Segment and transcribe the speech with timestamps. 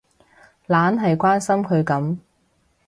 [0.65, 2.17] 懶係關心佢噉